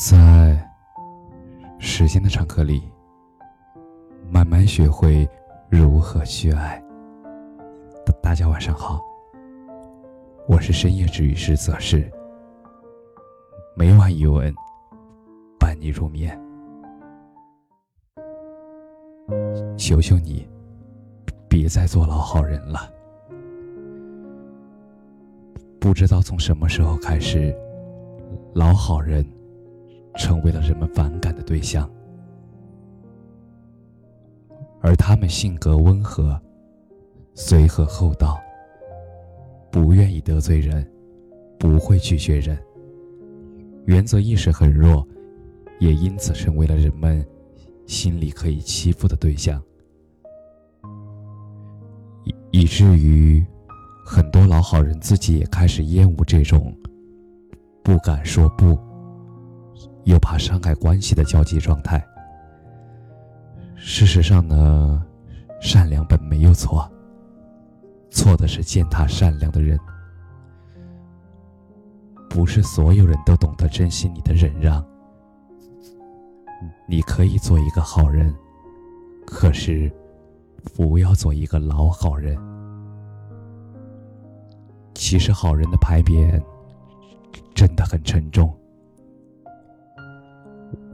[0.00, 0.58] 在
[1.78, 2.90] 时间的长河里，
[4.30, 5.28] 慢慢学会
[5.68, 6.82] 如何去爱。
[8.22, 8.98] 大家晚上好，
[10.48, 12.10] 我是深夜治愈师泽是，
[13.76, 14.50] 每晚一文
[15.58, 16.34] 伴你入眠。
[19.76, 20.48] 求求你，
[21.46, 22.90] 别再做老好人了。
[25.78, 27.54] 不知道从什么时候开始，
[28.54, 29.22] 老好人。
[30.16, 31.90] 成为了人们反感的对象，
[34.80, 36.38] 而他们性格温和、
[37.34, 38.38] 随和厚道，
[39.70, 40.86] 不愿意得罪人，
[41.58, 42.58] 不会拒绝人，
[43.86, 45.06] 原则意识很弱，
[45.78, 47.24] 也因此成为了人们
[47.86, 49.62] 心里可以欺负的对象，
[52.24, 53.44] 以以至于
[54.04, 56.74] 很多老好人自己也开始厌恶这种
[57.82, 58.78] 不敢说不。
[60.04, 62.04] 又怕伤害关系的交际状态。
[63.76, 65.02] 事实上呢，
[65.60, 66.90] 善良本没有错，
[68.10, 69.78] 错的是践踏善良的人。
[72.28, 74.84] 不是所有人都懂得珍惜你的忍让。
[76.86, 78.34] 你可以做一个好人，
[79.26, 79.90] 可是
[80.74, 82.36] 不要做一个老好人。
[84.94, 86.40] 其实好人的牌匾
[87.54, 88.54] 真的很沉重。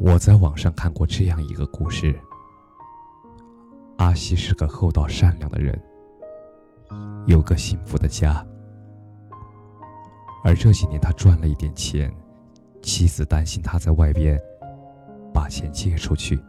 [0.00, 2.16] 我在网上看过这样一个故事：
[3.96, 5.76] 阿西是个厚道善良的人，
[7.26, 8.44] 有个幸福的家。
[10.44, 12.14] 而这几年他赚了一点钱，
[12.80, 14.40] 妻子担心他在外边
[15.34, 16.40] 把钱借出去，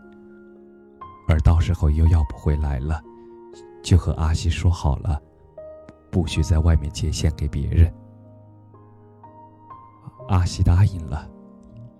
[1.27, 3.01] 而到时候又要不回来了，
[3.81, 5.19] 就和阿西说好了，
[6.11, 7.91] 不许在外面借钱给别人。
[10.27, 11.27] 阿西答应了。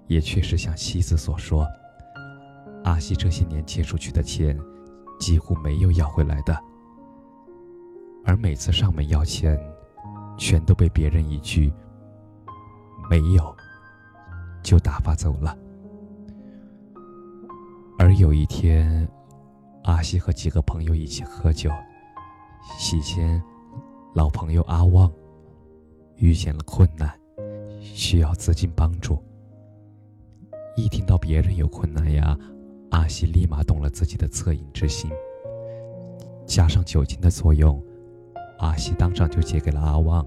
[0.09, 1.65] 也确实像妻子所说，
[2.83, 4.59] 阿西这些年借出去的钱
[5.19, 6.59] 几乎没有要回来的，
[8.25, 9.55] 而每次上门要钱，
[10.35, 11.71] 全都被别人一句
[13.07, 13.55] “没有”
[14.63, 15.55] 就打发走了。
[17.99, 19.07] 而有一天，
[19.83, 21.69] 阿西和几个朋友一起喝酒，
[22.79, 23.39] 席间，
[24.15, 25.11] 老朋友阿旺
[26.15, 27.13] 遇见了困难，
[27.79, 29.23] 需要资金帮助。
[30.79, 32.37] 一听到别人有困难呀，
[32.91, 35.11] 阿西立马动了自己的恻隐之心。
[36.45, 37.83] 加上酒精的作用，
[38.59, 40.25] 阿西当场就借给了阿旺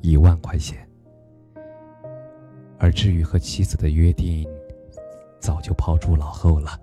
[0.00, 0.84] 一万块钱。
[2.78, 4.44] 而至于和妻子的约定，
[5.38, 6.76] 早就抛诸脑后了。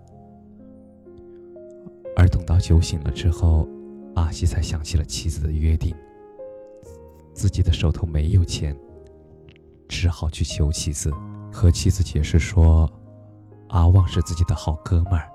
[2.15, 3.67] 而等到酒醒了之后，
[4.15, 5.93] 阿西才想起了妻子的约定，
[7.33, 8.73] 自己的手头没有钱，
[9.89, 11.11] 只好去求妻子。
[11.51, 12.89] 和妻子解释说
[13.69, 15.29] ：“阿旺是自己的好哥们儿，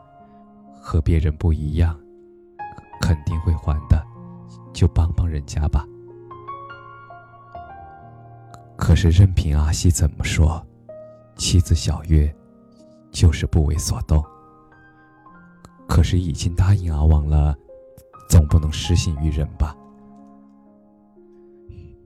[0.81, 1.99] 和别人不一样，
[3.01, 4.03] 肯定会还的，
[4.73, 5.87] 就帮帮人家吧。”
[8.77, 10.65] 可是任凭阿西怎么说，
[11.37, 12.35] 妻子小月
[13.11, 14.25] 就是不为所动。
[15.87, 17.55] 可是已经答应阿旺了，
[18.29, 19.77] 总不能失信于人吧？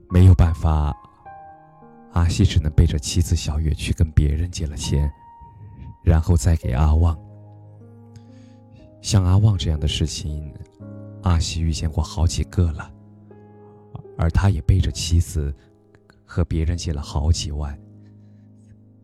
[0.09, 0.95] 没有办法。
[2.13, 5.11] 阿西只能背着妻子小月去跟别人借了钱，
[6.03, 7.17] 然后再给阿旺。
[9.01, 10.53] 像阿旺这样的事情，
[11.23, 12.91] 阿西遇见过好几个了，
[14.17, 15.53] 而他也背着妻子
[16.25, 17.79] 和别人借了好几万，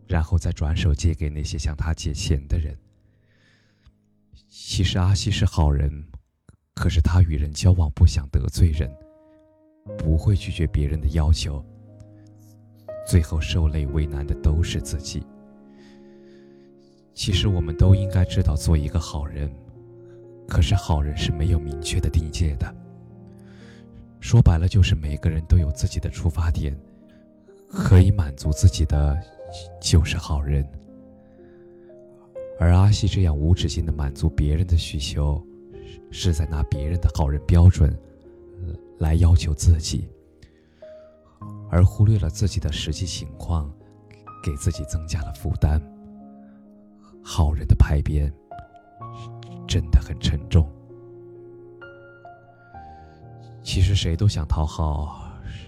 [0.06, 2.76] 然后再转手借给那些向他借钱的人。
[4.48, 6.04] 其实阿西是好人，
[6.74, 8.88] 可是他与人交往不想得罪人，
[9.96, 11.64] 不会拒绝别人的要求。
[13.08, 15.22] 最后受累为难的都是自己。
[17.14, 19.50] 其实我们都应该知道做一个好人，
[20.46, 22.72] 可是好人是没有明确的定界的。
[24.20, 26.78] 说白了就是每个人都有自己的出发点，
[27.70, 29.18] 可以满足自己的
[29.80, 30.62] 就是好人。
[32.60, 35.42] 而阿西这样无止境的满足别人的需求，
[36.10, 37.96] 是在拿别人的好人标准
[38.98, 40.06] 来要求自己。
[41.70, 43.70] 而忽略了自己的实际情况，
[44.42, 45.80] 给自己增加了负担。
[47.22, 48.32] 好人的牌匾
[49.66, 50.66] 真的很沉重。
[53.62, 55.22] 其实谁都想讨好，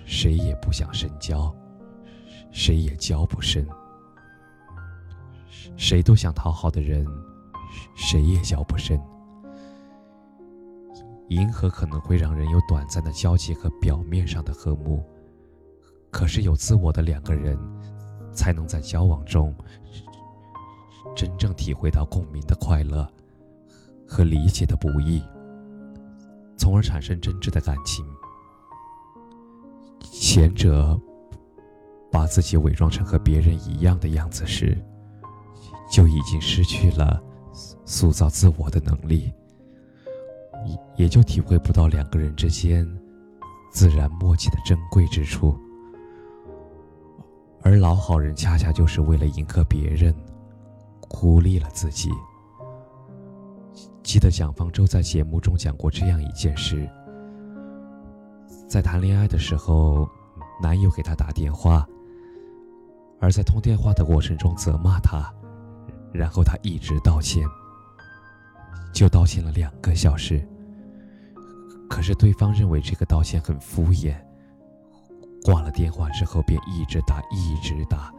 [0.07, 1.55] 谁也不想深交，
[2.51, 3.67] 谁也交不深。
[5.77, 7.07] 谁都想讨好的人，
[7.95, 8.99] 谁也交不深。
[11.29, 15.05] 迎合可能会让人有短暂的交集和表面上的和睦。
[16.11, 17.59] 可是有自我的两个人，
[18.33, 19.55] 才能在交往中
[21.15, 23.09] 真正体会到共鸣的快乐
[24.07, 25.23] 和理解的不易，
[26.57, 28.05] 从而产生真挚的感情。
[30.13, 30.99] 前者
[32.11, 34.77] 把自己伪装成和别人一样的样子时，
[35.91, 37.23] 就已经失去了
[37.85, 39.33] 塑造自我的能力，
[40.67, 42.87] 也也就体会不到两个人之间
[43.73, 45.59] 自然默契的珍贵之处。
[47.63, 50.15] 而老好人恰恰就是为了迎合别人，
[51.01, 52.09] 孤立了自己。
[54.03, 56.89] 记得蒋方舟在节目中讲过这样一件事：
[58.67, 60.09] 在谈恋爱的时候，
[60.63, 61.87] 男友给她打电话，
[63.21, 65.33] 而在通电话的过程中责骂她，
[66.13, 67.47] 然后她一直道歉，
[68.93, 70.45] 就道歉了两个小时。
[71.89, 74.15] 可是对方认为这个道歉很敷衍。
[75.45, 78.13] 挂了电话之后，便一直打，一直打。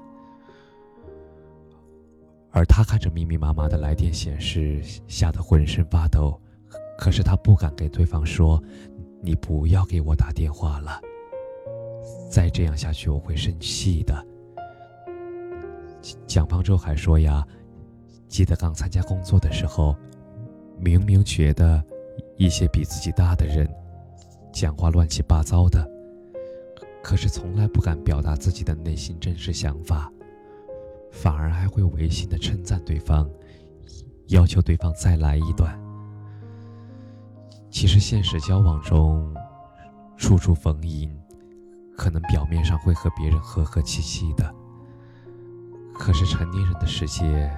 [2.52, 6.40] 而他看着密密麻麻的来电显示，吓得浑身发抖。
[6.98, 8.62] 可是他不敢给对方说
[9.24, 11.00] ：“你不要给我打电话了。”
[12.30, 14.26] 再这样下去，我会生气的。
[16.28, 17.46] 蒋方舟还说呀
[18.28, 19.96] ：“记得刚参加工作的时候，
[20.78, 21.84] 明明觉得
[22.38, 23.68] 一些比自己大的人
[24.52, 25.90] 讲话乱七八糟的。”
[27.04, 30.12] 可是从来不敢表达自己的内心真实想法，
[31.12, 33.30] 反而还会违心的称赞对方，
[34.28, 35.80] 要求对方再来一段。
[37.70, 39.34] 其实现实交往中，
[40.18, 41.10] 处处逢迎，
[41.98, 44.54] 可能表面上会和别人和和气气的，
[45.94, 47.52] 可是成年人的世界，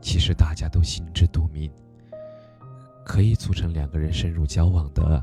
[0.00, 1.70] 其实大家都心知肚明。
[3.04, 5.22] 可以促成两个人深入交往的，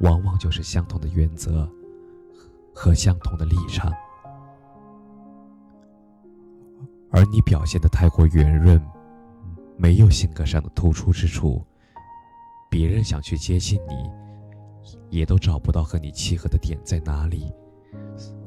[0.00, 1.68] 往往就是相同的原则。
[2.74, 3.92] 和相同的立场，
[7.10, 8.80] 而你表现的太过圆润，
[9.76, 11.64] 没有性格上的突出之处，
[12.68, 14.10] 别人想去接近你，
[15.08, 17.52] 也都找不到和你契合的点在哪里，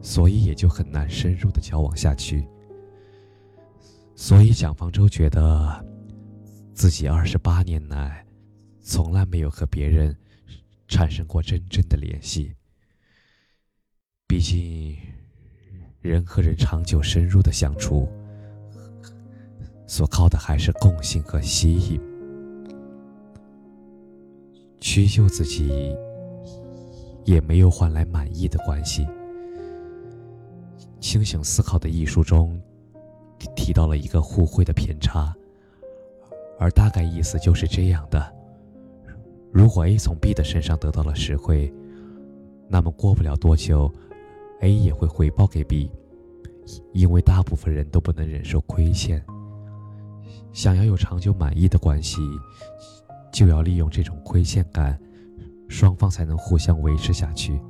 [0.02, 2.48] 所以也就很难深入的交往下去。
[4.14, 5.86] 所以蒋方舟觉得，
[6.74, 8.26] 自己二十八年来，
[8.82, 10.16] 从来没有和别人
[10.88, 12.54] 产生过真正的联系。
[14.28, 14.94] 毕竟，
[16.02, 18.10] 人和人长久深入的相处，
[19.88, 22.00] 所靠的还是共性和吸引。
[24.82, 25.96] 屈就自己，
[27.24, 29.08] 也没有换来满意的关系。
[31.00, 32.62] 清醒思考的艺术中，
[33.56, 35.34] 提到了一个互惠的偏差，
[36.60, 38.22] 而大概意思就是这样的：
[39.54, 41.74] 如果 A 从 B 的身上得到了实惠，
[42.68, 43.90] 那么过不了多久。
[44.62, 45.90] A 也会回报给 B，
[46.94, 49.24] 因为大部分人都不能忍受亏欠。
[50.52, 52.20] 想要有长久满意的关系，
[53.32, 55.00] 就要利用这种亏欠感，
[55.68, 57.62] 双方才能互相维持下去。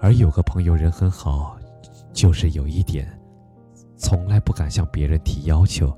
[0.00, 1.56] 而有个朋友人很好，
[2.12, 3.08] 就是有一点，
[3.96, 5.96] 从来不敢向别人提要求。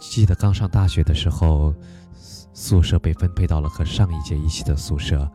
[0.00, 1.74] 记得刚上大学的时候，
[2.54, 5.30] 宿舍被分配到了和上一届一起的宿舍。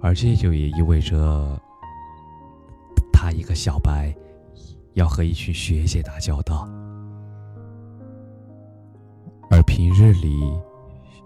[0.00, 1.60] 而这就也意味着，
[3.12, 4.14] 他一个小白，
[4.94, 6.68] 要和一群学姐打交道。
[9.50, 10.52] 而平日里，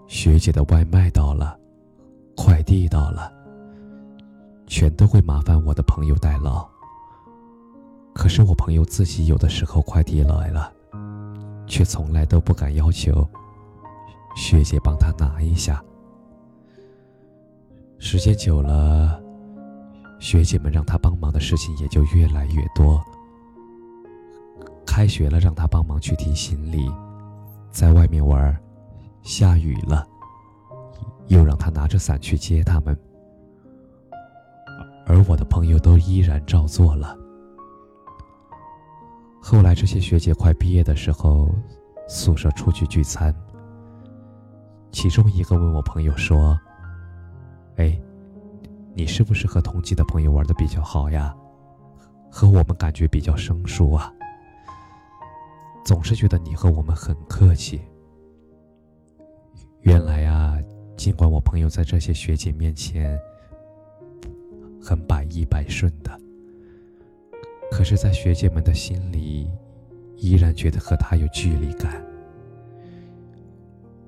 [0.07, 1.57] 学姐的外卖到了，
[2.35, 3.31] 快递到了，
[4.65, 6.67] 全都会麻烦我的朋友代劳。
[8.13, 10.71] 可是我朋友自己有的时候快递来了，
[11.67, 13.27] 却从来都不敢要求
[14.35, 15.83] 学姐帮他拿一下。
[18.05, 19.17] 时间久了，
[20.19, 23.01] 学姐们让他帮忙的事情也就越来越多。
[24.85, 26.91] 开学了，让他帮忙去提行李；
[27.71, 28.55] 在外面玩，
[29.21, 30.05] 下雨了，
[31.27, 32.95] 又让他拿着伞去接他们。
[35.05, 37.17] 而我的朋友都依然照做了。
[39.41, 41.49] 后来，这些学姐快毕业的时候，
[42.09, 43.33] 宿舍出去聚餐，
[44.91, 46.59] 其中一个问我朋友说。
[47.77, 47.99] 哎，
[48.93, 51.35] 你是不是和同级的朋友玩的比较好呀？
[52.29, 54.11] 和我们感觉比较生疏啊？
[55.85, 57.81] 总是觉得你和我们很客气。
[59.81, 60.57] 原来啊，
[60.95, 63.19] 尽管我朋友在这些学姐面前
[64.81, 66.17] 很百依百顺的，
[67.69, 69.51] 可是，在学姐们的心里，
[70.15, 72.03] 依然觉得和他有距离感，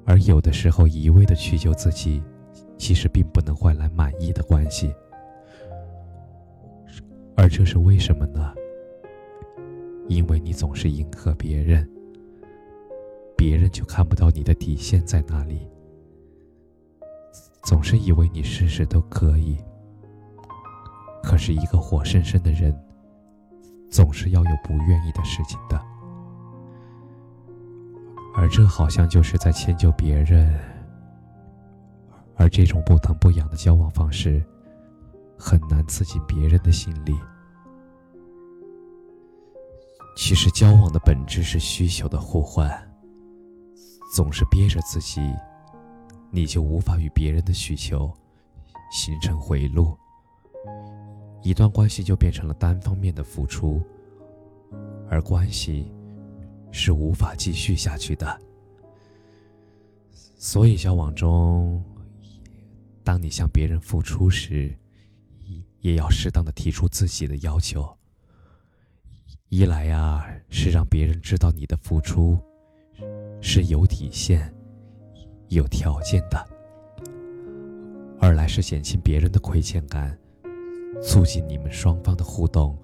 [0.06, 2.24] 而有的时候一味的屈就自己。
[2.78, 4.94] 其实并不能换来满意的关系，
[7.36, 8.54] 而这是为什么呢？
[10.08, 11.90] 因为你总是迎合别人，
[13.36, 15.68] 别人就看不到你的底线在哪里。
[17.64, 19.58] 总是以为你事事都可以，
[21.24, 22.72] 可是一个活生生的人，
[23.90, 25.82] 总是要有不愿意的事情的，
[28.36, 30.54] 而这好像就是在迁就别人，
[32.36, 34.44] 而这种不疼不痒的交往方式，
[35.38, 37.14] 很难刺激别人的心理。
[40.18, 42.70] 其实交往的本质是需求的互换，
[44.14, 45.22] 总是憋着自己，
[46.32, 48.12] 你就无法与别人的需求
[48.92, 49.98] 形成回路，
[51.42, 53.82] 一段关系就变成了单方面的付出，
[55.10, 55.92] 而关系
[56.72, 58.40] 是无法继续下去的。
[60.38, 61.84] 所以交往中，
[63.06, 64.76] 当你向别人付出时，
[65.80, 67.88] 也要适当的提出自己的要求。
[69.50, 72.38] 一来呀，是让别人知道你的付出
[73.40, 74.52] 是有底线、
[75.50, 76.44] 有条件的；
[78.20, 80.18] 二来是减轻别人的亏欠感，
[81.04, 82.76] 促进你们双方的互动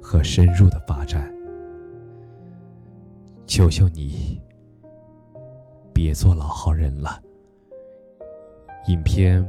[0.00, 1.30] 和深入的发展。
[3.46, 4.40] 求求你，
[5.92, 7.22] 别做老好人了。
[8.88, 9.44] 影片《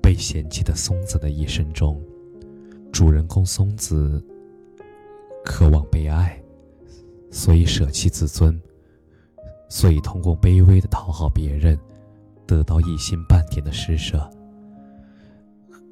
[0.00, 2.02] 被嫌弃的松子的一生》中，
[2.90, 4.24] 主人公松子。
[5.44, 6.38] 渴望被爱，
[7.30, 8.60] 所以舍弃自尊，
[9.68, 11.78] 所以通过卑微的讨好别人，
[12.46, 14.28] 得到一星半点的施舍。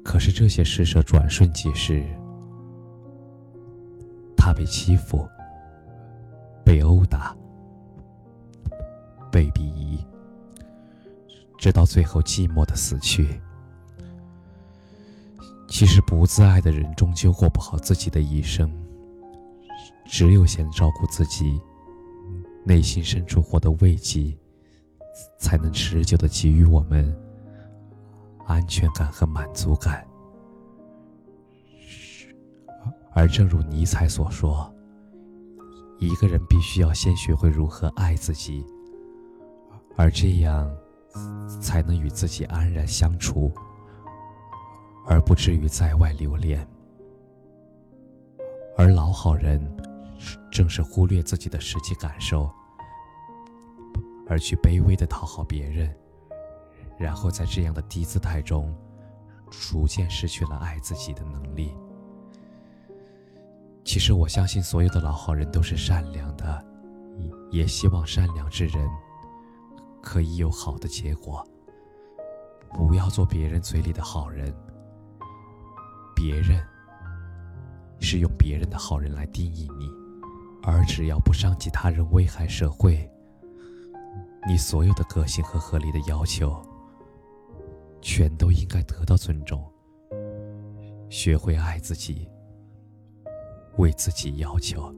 [0.03, 2.03] 可是这些施舍转瞬即逝，
[4.35, 5.27] 他被欺负，
[6.63, 7.35] 被殴打，
[9.31, 10.05] 被鄙夷，
[11.57, 13.41] 直到最后寂寞的死去。
[15.67, 18.71] 其实不自爱的人，终究过不好自己的一生。
[20.05, 21.59] 只有先照顾自己，
[22.63, 24.37] 内心深处获得慰藉，
[25.37, 27.13] 才能持久的给予我们
[28.45, 30.07] 安全感和满足感。
[33.13, 34.73] 而正如尼采所说，
[35.99, 38.63] 一个人必须要先学会如何爱自己，
[39.97, 40.73] 而这样
[41.61, 43.51] 才能与自己安然相处，
[45.05, 46.67] 而不至于在外流连。
[48.77, 49.61] 而老好人。
[50.49, 52.49] 正是忽略自己的实际感受，
[54.27, 55.95] 而去卑微的讨好别人，
[56.97, 58.75] 然后在这样的低姿态中，
[59.51, 61.75] 逐渐失去了爱自己的能力。
[63.83, 66.65] 其实我相信，所有的老好人都是善良的，
[67.51, 68.89] 也希望善良之人
[70.01, 71.45] 可以有好的结果。
[72.73, 74.53] 不要做别人嘴里的好人，
[76.15, 76.61] 别人
[77.99, 79.89] 是用别人的好人来定义你。
[80.63, 83.09] 而只要不伤及他人、危害社会，
[84.45, 86.61] 你所有的个性和合理的要求，
[88.01, 89.63] 全都应该得到尊重。
[91.09, 92.27] 学会爱自己，
[93.77, 94.93] 为自己要求。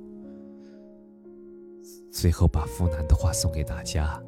[2.12, 4.20] 最后，把傅南的话送给大家：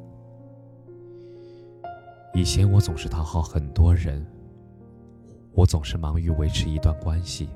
[2.34, 4.26] 以前我总是讨好很多人，
[5.52, 7.48] 我总是忙于维持一段关系，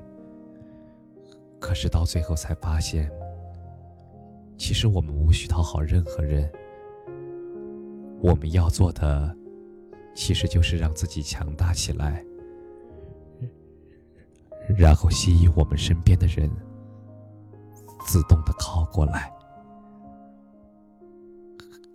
[1.59, 3.11] 可是到最后才发现。
[4.55, 6.51] 其实我们无需讨好任何人，
[8.21, 9.35] 我们要做的，
[10.15, 12.23] 其实就是让自己强大起来，
[14.77, 16.49] 然后吸引我们身边的人
[18.05, 19.31] 自动的靠过来。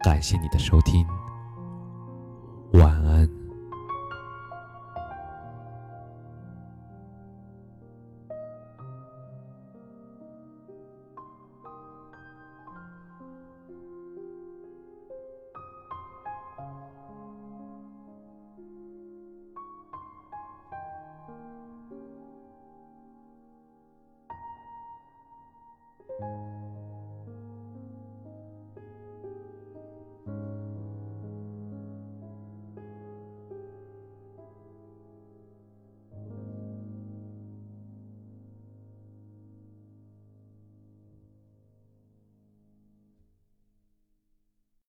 [0.01, 1.05] 感谢你的收听，
[2.73, 3.42] 晚安。